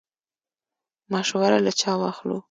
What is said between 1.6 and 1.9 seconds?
له